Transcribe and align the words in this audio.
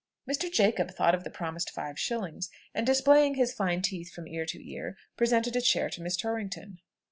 Mr. 0.27 0.51
Jacob 0.51 0.89
thought 0.95 1.13
of 1.13 1.23
the 1.23 1.29
promised 1.29 1.69
five 1.69 1.99
shillings, 1.99 2.49
and 2.73 2.87
displaying 2.87 3.35
his 3.35 3.53
fine 3.53 3.83
teeth 3.83 4.11
from 4.11 4.27
ear 4.27 4.47
to 4.47 4.57
ear, 4.67 4.97
presented 5.15 5.55
a 5.55 5.61
chair 5.61 5.91
to 5.91 6.01
Miss 6.01 6.17
Torrington. 6.17 6.79